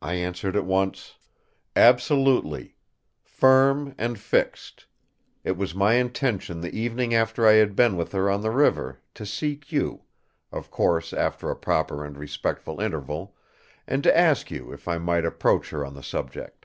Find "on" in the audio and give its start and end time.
8.30-8.42, 15.84-15.94